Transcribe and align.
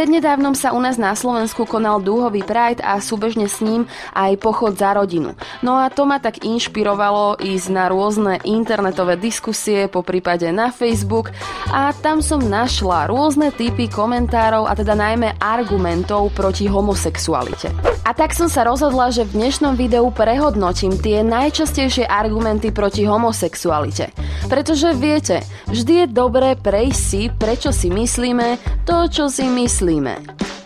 Prednedávnom 0.00 0.56
sa 0.56 0.72
u 0.72 0.80
nás 0.80 0.96
na 0.96 1.12
Slovensku 1.12 1.68
konal 1.68 2.00
dúhový 2.00 2.40
Pride 2.40 2.80
a 2.80 3.04
súbežne 3.04 3.52
s 3.52 3.60
ním 3.60 3.84
aj 4.16 4.32
pochod 4.40 4.72
za 4.72 4.96
rodinu. 4.96 5.36
No 5.60 5.76
a 5.76 5.92
to 5.92 6.08
ma 6.08 6.16
tak 6.16 6.40
inšpirovalo 6.40 7.36
ísť 7.36 7.68
na 7.68 7.84
rôzne 7.92 8.40
internetové 8.48 9.20
diskusie, 9.20 9.92
po 9.92 10.00
prípade 10.00 10.48
na 10.56 10.72
Facebook 10.72 11.28
a 11.68 11.92
tam 11.92 12.24
som 12.24 12.40
našla 12.40 13.12
rôzne 13.12 13.52
typy 13.52 13.92
komentárov 13.92 14.64
a 14.64 14.72
teda 14.72 14.96
najmä 14.96 15.36
argumentov 15.36 16.32
proti 16.32 16.64
homosexualite. 16.64 17.68
A 18.00 18.16
tak 18.16 18.32
som 18.32 18.48
sa 18.48 18.64
rozhodla, 18.64 19.12
že 19.12 19.28
v 19.28 19.36
dnešnom 19.36 19.76
videu 19.76 20.08
prehodnotím 20.08 20.96
tie 20.96 21.20
najčastejšie 21.20 22.08
argumenty 22.08 22.72
proti 22.72 23.04
homosexualite. 23.04 24.08
Pretože 24.48 24.96
viete, 24.96 25.44
vždy 25.68 26.04
je 26.04 26.06
dobré 26.08 26.56
prejsť 26.56 27.00
si, 27.00 27.22
prečo 27.28 27.70
si 27.76 27.92
myslíme 27.92 28.56
to, 28.88 29.04
čo 29.12 29.28
si 29.28 29.44
myslíme. 29.44 30.16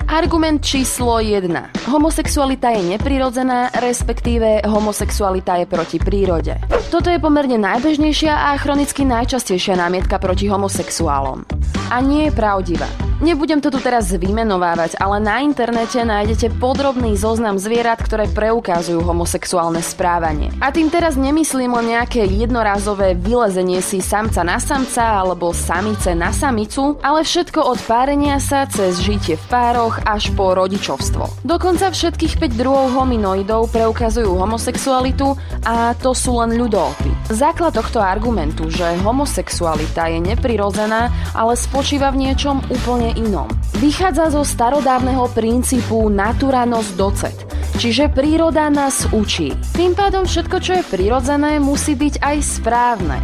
Argument 0.05 0.63
číslo 0.63 1.19
1. 1.19 1.91
Homosexualita 1.91 2.71
je 2.71 2.95
neprirodzená, 2.95 3.75
respektíve 3.83 4.63
homosexualita 4.63 5.59
je 5.59 5.67
proti 5.67 5.99
prírode. 5.99 6.55
Toto 6.93 7.11
je 7.11 7.19
pomerne 7.19 7.59
najbežnejšia 7.59 8.31
a 8.31 8.55
chronicky 8.63 9.03
najčastejšia 9.03 9.75
námietka 9.75 10.23
proti 10.23 10.47
homosexuálom. 10.47 11.43
A 11.91 11.99
nie 11.99 12.31
je 12.31 12.33
pravdivá. 12.37 13.04
Nebudem 13.25 13.65
to 13.65 13.73
tu 13.73 13.81
teraz 13.81 14.13
vymenovávať, 14.13 15.01
ale 15.01 15.17
na 15.17 15.41
internete 15.41 15.97
nájdete 15.97 16.61
podrobný 16.61 17.17
zoznam 17.17 17.57
zvierat, 17.57 17.97
ktoré 17.97 18.29
preukazujú 18.29 19.01
homosexuálne 19.01 19.81
správanie. 19.81 20.53
A 20.61 20.69
tým 20.69 20.93
teraz 20.93 21.17
nemyslím 21.17 21.73
len 21.73 21.97
nejaké 21.97 22.29
jednorazové 22.29 23.17
vylezenie 23.17 23.81
si 23.81 24.05
samca 24.05 24.45
na 24.45 24.61
samca 24.61 25.25
alebo 25.25 25.57
samice 25.57 26.13
na 26.13 26.37
samicu, 26.37 27.01
ale 27.01 27.25
všetko 27.25 27.65
od 27.65 27.81
párenia 27.89 28.37
sa 28.45 28.69
cez 28.69 29.01
žitie 29.01 29.41
v 29.41 29.45
pároch 29.49 30.05
až 30.05 30.29
po 30.37 30.53
rodičovstvo. 30.53 31.49
Dokonca 31.49 31.97
všetkých 31.97 32.37
5 32.37 32.61
druhov 32.61 32.93
hominoidov 32.93 33.73
preukazujú 33.73 34.37
homosexualitu 34.37 35.33
a 35.65 35.97
to 35.97 36.13
sú 36.13 36.45
len 36.45 36.61
ľudópy. 36.61 37.09
Základ 37.33 37.73
tohto 37.73 38.05
argumentu, 38.05 38.69
že 38.69 39.01
homosexualita 39.01 40.13
je 40.13 40.21
neprirodzená, 40.21 41.09
ale 41.33 41.57
spočíva 41.57 42.13
v 42.13 42.29
niečom 42.29 42.61
úplne 42.69 43.14
inom. 43.19 43.51
Vychádza 43.79 44.31
zo 44.31 44.43
starodávneho 44.47 45.31
princípu 45.33 46.07
natura 46.13 46.69
nos 46.69 46.95
docet, 46.95 47.35
čiže 47.79 48.11
príroda 48.11 48.71
nás 48.71 49.09
učí. 49.11 49.55
Tým 49.75 49.95
pádom 49.99 50.27
všetko, 50.27 50.57
čo 50.63 50.73
je 50.79 50.85
prirodzené, 50.87 51.59
musí 51.59 51.99
byť 51.99 52.23
aj 52.23 52.37
správne. 52.43 53.19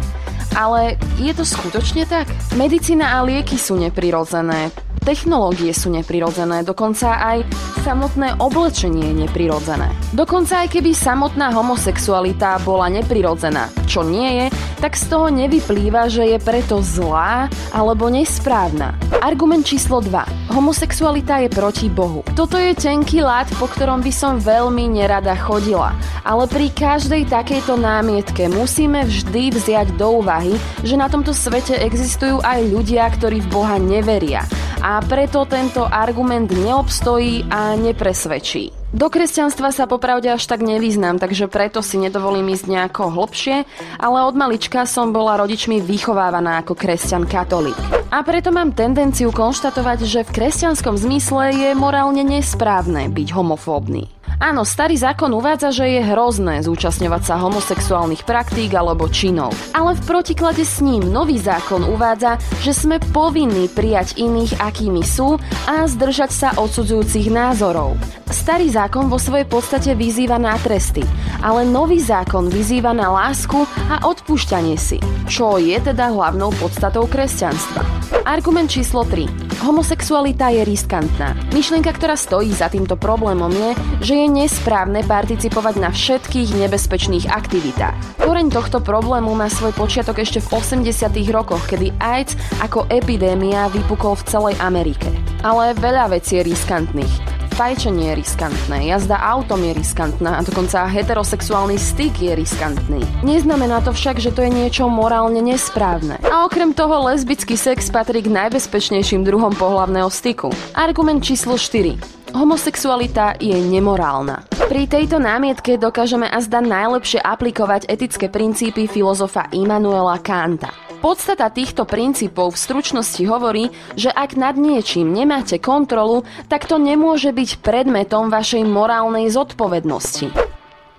Ale 0.51 0.99
je 1.15 1.31
to 1.31 1.47
skutočne 1.47 2.03
tak? 2.03 2.27
Medicína 2.59 3.15
a 3.15 3.23
lieky 3.23 3.55
sú 3.55 3.79
neprirodzené, 3.79 4.67
technológie 5.01 5.73
sú 5.73 5.89
neprirodzené, 5.89 6.61
dokonca 6.61 7.17
aj 7.17 7.41
samotné 7.81 8.37
oblečenie 8.37 9.09
je 9.09 9.15
neprirodzené. 9.25 9.89
Dokonca 10.13 10.61
aj 10.61 10.77
keby 10.77 10.93
samotná 10.93 11.49
homosexualita 11.49 12.61
bola 12.61 12.85
neprirodzená, 12.93 13.73
čo 13.89 14.05
nie 14.05 14.45
je, 14.45 14.45
tak 14.77 14.93
z 14.93 15.09
toho 15.09 15.33
nevyplýva, 15.33 16.05
že 16.05 16.29
je 16.29 16.37
preto 16.37 16.85
zlá 16.85 17.49
alebo 17.73 18.13
nesprávna. 18.13 18.93
Argument 19.25 19.65
číslo 19.65 20.01
2. 20.05 20.53
Homosexualita 20.53 21.41
je 21.41 21.49
proti 21.49 21.89
Bohu. 21.89 22.21
Toto 22.37 22.61
je 22.61 22.77
tenký 22.77 23.25
lát, 23.25 23.49
po 23.57 23.65
ktorom 23.65 24.05
by 24.05 24.13
som 24.13 24.37
veľmi 24.37 24.85
nerada 24.89 25.33
chodila. 25.33 25.97
Ale 26.21 26.45
pri 26.45 26.69
každej 26.69 27.29
takejto 27.29 27.77
námietke 27.77 28.49
musíme 28.49 29.05
vždy 29.05 29.53
vziať 29.57 29.97
do 29.97 30.21
úvahy, 30.21 30.53
že 30.85 30.93
na 30.93 31.09
tomto 31.09 31.33
svete 31.33 31.77
existujú 31.81 32.41
aj 32.45 32.69
ľudia, 32.69 33.09
ktorí 33.09 33.41
v 33.41 33.51
Boha 33.53 33.81
neveria 33.81 34.45
a 34.81 34.97
preto 35.05 35.45
tento 35.45 35.85
argument 35.85 36.49
neobstojí 36.49 37.45
a 37.53 37.77
nepresvedčí. 37.77 38.81
Do 38.91 39.07
kresťanstva 39.07 39.71
sa 39.71 39.87
popravde 39.87 40.27
až 40.27 40.43
tak 40.51 40.59
nevyznám, 40.59 41.15
takže 41.15 41.47
preto 41.47 41.79
si 41.79 41.95
nedovolím 41.95 42.51
ísť 42.51 42.67
nejako 42.67 43.07
hlbšie, 43.15 43.63
ale 43.95 44.27
od 44.27 44.35
malička 44.35 44.83
som 44.83 45.15
bola 45.15 45.39
rodičmi 45.39 45.79
vychovávaná 45.79 46.59
ako 46.59 46.75
kresťan 46.75 47.23
katolík. 47.23 47.77
A 48.11 48.19
preto 48.27 48.51
mám 48.51 48.75
tendenciu 48.75 49.31
konštatovať, 49.31 50.03
že 50.03 50.27
v 50.27 50.33
kresťanskom 50.35 50.99
zmysle 50.99 51.55
je 51.55 51.69
morálne 51.71 52.27
nesprávne 52.27 53.07
byť 53.07 53.27
homofóbny. 53.31 54.11
Áno, 54.41 54.65
starý 54.65 54.97
zákon 54.97 55.29
uvádza, 55.37 55.69
že 55.69 55.85
je 55.85 56.01
hrozné 56.01 56.65
zúčastňovať 56.65 57.21
sa 57.29 57.37
homosexuálnych 57.45 58.25
praktík 58.25 58.73
alebo 58.73 59.05
činov. 59.05 59.53
Ale 59.77 59.93
v 59.93 60.01
protiklade 60.01 60.65
s 60.65 60.81
ním 60.81 61.05
nový 61.13 61.37
zákon 61.37 61.85
uvádza, 61.85 62.41
že 62.65 62.73
sme 62.73 62.97
povinní 63.13 63.69
prijať 63.69 64.17
iných, 64.17 64.57
akými 64.57 65.05
sú 65.05 65.37
a 65.69 65.85
zdržať 65.85 66.31
sa 66.33 66.49
odsudzujúcich 66.57 67.29
názorov. 67.29 67.93
Starý 68.33 68.73
zákon 68.73 69.13
vo 69.13 69.21
svojej 69.21 69.45
podstate 69.45 69.93
vyzýva 69.93 70.41
na 70.41 70.57
tresty, 70.57 71.05
ale 71.45 71.61
nový 71.61 72.01
zákon 72.01 72.49
vyzýva 72.49 72.97
na 72.97 73.13
lásku 73.13 73.61
a 73.93 74.09
odpúšťanie 74.09 74.73
si, 74.73 74.97
čo 75.29 75.61
je 75.61 75.77
teda 75.77 76.09
hlavnou 76.09 76.49
podstatou 76.57 77.05
kresťanstva. 77.05 77.85
Argument 78.25 78.73
číslo 78.73 79.05
3. 79.05 79.50
Homosexualita 79.61 80.49
je 80.49 80.65
riskantná. 80.65 81.37
Myšlienka, 81.53 81.93
ktorá 81.93 82.17
stojí 82.17 82.49
za 82.49 82.65
týmto 82.65 82.97
problémom 82.97 83.53
je, 83.53 83.69
že 84.01 84.13
je 84.17 84.25
nesprávne 84.25 85.05
participovať 85.05 85.75
na 85.77 85.93
všetkých 85.93 86.57
nebezpečných 86.65 87.29
aktivitách. 87.29 88.25
Koreň 88.25 88.49
tohto 88.49 88.81
problému 88.81 89.37
má 89.37 89.53
svoj 89.53 89.77
počiatok 89.77 90.25
ešte 90.25 90.41
v 90.41 90.49
80. 90.57 91.13
rokoch, 91.29 91.61
kedy 91.69 91.93
AIDS 92.01 92.33
ako 92.57 92.89
epidémia 92.89 93.69
vypukol 93.69 94.17
v 94.17 94.25
celej 94.25 94.55
Amerike. 94.57 95.13
Ale 95.45 95.77
veľa 95.77 96.09
vecí 96.09 96.41
je 96.41 96.49
riskantných. 96.49 97.30
Fajčenie 97.51 98.15
je 98.15 98.19
riskantné, 98.23 98.87
jazda 98.87 99.19
autom 99.19 99.59
je 99.59 99.75
riskantná 99.75 100.39
a 100.39 100.41
dokonca 100.41 100.87
heterosexuálny 100.87 101.75
styk 101.75 102.15
je 102.23 102.31
riskantný. 102.31 103.03
Neznamená 103.27 103.83
to 103.83 103.91
však, 103.91 104.23
že 104.23 104.31
to 104.31 104.47
je 104.47 104.51
niečo 104.51 104.87
morálne 104.87 105.43
nesprávne. 105.43 106.15
A 106.23 106.47
okrem 106.47 106.71
toho 106.71 107.11
lesbický 107.11 107.59
sex 107.59 107.91
patrí 107.91 108.23
k 108.23 108.31
najbezpečnejším 108.31 109.27
druhom 109.27 109.51
pohlavného 109.51 110.07
styku. 110.07 110.47
Argument 110.79 111.19
číslo 111.19 111.59
4. 111.59 111.99
Homosexualita 112.31 113.35
je 113.43 113.59
nemorálna. 113.59 114.47
Pri 114.71 114.87
tejto 114.87 115.19
námietke 115.19 115.75
dokážeme 115.75 116.31
azda 116.31 116.63
najlepšie 116.63 117.19
aplikovať 117.19 117.91
etické 117.91 118.31
princípy 118.31 118.87
filozofa 118.87 119.51
Immanuela 119.51 120.15
Kanta. 120.23 120.90
Podstata 121.01 121.49
týchto 121.49 121.89
princípov 121.89 122.53
v 122.53 122.61
stručnosti 122.61 123.25
hovorí, 123.25 123.73
že 123.97 124.13
ak 124.13 124.37
nad 124.37 124.53
niečím 124.53 125.09
nemáte 125.09 125.57
kontrolu, 125.57 126.21
tak 126.45 126.69
to 126.69 126.77
nemôže 126.77 127.33
byť 127.33 127.65
predmetom 127.65 128.29
vašej 128.29 128.61
morálnej 128.69 129.25
zodpovednosti. 129.33 130.29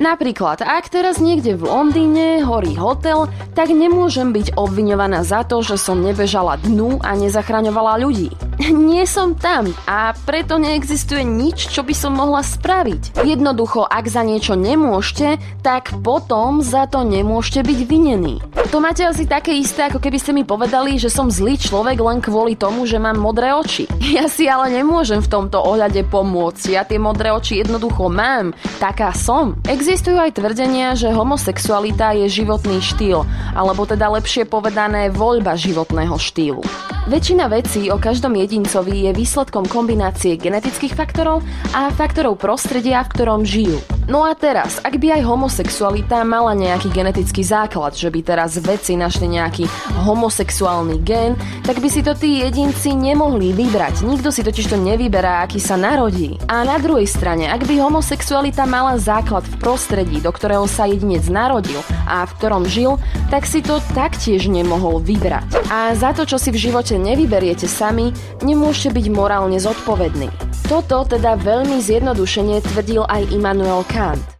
Napríklad, 0.02 0.66
ak 0.66 0.90
teraz 0.90 1.22
niekde 1.22 1.54
v 1.54 1.70
Londýne 1.70 2.42
horí 2.42 2.74
hotel, 2.74 3.30
tak 3.54 3.70
nemôžem 3.70 4.34
byť 4.34 4.58
obviňovaná 4.58 5.22
za 5.22 5.46
to, 5.46 5.62
že 5.62 5.78
som 5.78 6.02
nebežala 6.02 6.58
dnu 6.58 6.98
a 6.98 7.14
nezachraňovala 7.14 8.02
ľudí. 8.02 8.34
Nie 8.70 9.10
som 9.10 9.34
tam 9.34 9.74
a 9.90 10.14
preto 10.22 10.54
neexistuje 10.54 11.26
nič, 11.26 11.66
čo 11.74 11.82
by 11.82 11.90
som 11.90 12.14
mohla 12.14 12.46
spraviť. 12.46 13.26
Jednoducho, 13.26 13.82
ak 13.82 14.06
za 14.06 14.22
niečo 14.22 14.54
nemôžete, 14.54 15.42
tak 15.66 15.90
potom 16.06 16.62
za 16.62 16.86
to 16.86 17.02
nemôžete 17.02 17.66
byť 17.66 17.78
vinení. 17.90 18.38
To 18.70 18.78
máte 18.78 19.02
asi 19.02 19.26
také 19.26 19.52
isté, 19.58 19.90
ako 19.90 19.98
keby 19.98 20.18
ste 20.22 20.32
mi 20.32 20.46
povedali, 20.46 20.94
že 20.96 21.10
som 21.10 21.26
zlý 21.28 21.58
človek 21.58 21.98
len 21.98 22.22
kvôli 22.22 22.54
tomu, 22.54 22.86
že 22.86 23.02
mám 23.02 23.18
modré 23.18 23.50
oči. 23.50 23.90
Ja 24.12 24.28
si 24.28 24.44
ale 24.44 24.68
nemôžem 24.68 25.24
v 25.24 25.32
tomto 25.32 25.56
ohľade 25.56 26.04
pomôcť. 26.12 26.76
Ja 26.76 26.84
tie 26.84 27.00
modré 27.00 27.32
oči 27.32 27.64
jednoducho 27.64 28.12
mám. 28.12 28.52
Taká 28.76 29.16
som. 29.16 29.56
Existujú 29.64 30.20
aj 30.20 30.36
tvrdenia, 30.36 30.92
že 30.92 31.08
homosexualita 31.08 32.12
je 32.20 32.28
životný 32.28 32.84
štýl, 32.84 33.24
alebo 33.56 33.88
teda 33.88 34.12
lepšie 34.12 34.44
povedané 34.44 35.08
voľba 35.08 35.56
životného 35.56 36.20
štýlu. 36.20 36.60
Väčšina 37.02 37.50
vecí 37.50 37.90
o 37.90 37.98
každom 37.98 38.38
jedincovi 38.38 39.10
je 39.10 39.10
výsledkom 39.10 39.66
kombinácie 39.66 40.38
genetických 40.38 40.94
faktorov 40.94 41.42
a 41.74 41.90
faktorov 41.90 42.38
prostredia, 42.38 43.02
v 43.02 43.10
ktorom 43.10 43.42
žijú. 43.42 43.74
No 44.10 44.26
a 44.26 44.34
teraz, 44.34 44.82
ak 44.82 44.98
by 44.98 45.14
aj 45.14 45.22
homosexualita 45.22 46.26
mala 46.26 46.58
nejaký 46.58 46.90
genetický 46.90 47.46
základ, 47.46 47.94
že 47.94 48.10
by 48.10 48.20
teraz 48.26 48.58
vedci 48.58 48.98
našli 48.98 49.30
nejaký 49.30 49.70
homosexuálny 50.02 50.98
gen, 51.06 51.38
tak 51.62 51.78
by 51.78 51.86
si 51.86 52.02
to 52.02 52.10
tí 52.18 52.42
jedinci 52.42 52.98
nemohli 52.98 53.54
vybrať. 53.54 54.02
Nikto 54.02 54.34
si 54.34 54.42
totiž 54.42 54.74
to 54.74 54.76
nevyberá, 54.76 55.46
aký 55.46 55.62
sa 55.62 55.78
narodí. 55.78 56.34
A 56.50 56.66
na 56.66 56.82
druhej 56.82 57.06
strane, 57.06 57.46
ak 57.46 57.62
by 57.62 57.78
homosexualita 57.78 58.66
mala 58.66 58.98
základ 58.98 59.46
v 59.46 59.54
prostredí, 59.62 60.18
do 60.18 60.34
ktorého 60.34 60.66
sa 60.66 60.90
jedinec 60.90 61.22
narodil 61.30 61.78
a 62.02 62.26
v 62.26 62.34
ktorom 62.42 62.66
žil, 62.66 62.98
tak 63.30 63.46
si 63.46 63.62
to 63.62 63.78
taktiež 63.94 64.50
nemohol 64.50 64.98
vybrať. 64.98 65.46
A 65.70 65.94
za 65.94 66.10
to, 66.10 66.26
čo 66.26 66.42
si 66.42 66.50
v 66.50 66.58
živote 66.58 66.98
nevyberiete 66.98 67.70
sami, 67.70 68.10
nemôžete 68.42 68.98
byť 68.98 69.06
morálne 69.14 69.62
zodpovední. 69.62 70.51
Toto 70.72 71.04
teda 71.04 71.36
veľmi 71.36 71.84
zjednodušene 71.84 72.64
tvrdil 72.64 73.04
aj 73.04 73.28
Immanuel 73.28 73.84
Kant. 73.92 74.31